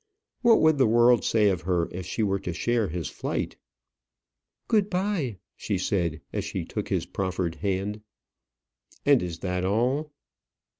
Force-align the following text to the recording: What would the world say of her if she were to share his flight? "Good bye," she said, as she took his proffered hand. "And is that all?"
What 0.41 0.61
would 0.61 0.79
the 0.79 0.87
world 0.87 1.23
say 1.23 1.49
of 1.49 1.61
her 1.61 1.87
if 1.91 2.07
she 2.07 2.23
were 2.23 2.39
to 2.39 2.53
share 2.55 2.87
his 2.87 3.07
flight? 3.07 3.55
"Good 4.67 4.89
bye," 4.89 5.37
she 5.55 5.77
said, 5.77 6.21
as 6.33 6.43
she 6.43 6.65
took 6.65 6.89
his 6.89 7.05
proffered 7.05 7.53
hand. 7.57 8.01
"And 9.05 9.21
is 9.21 9.37
that 9.41 9.63
all?" 9.63 10.11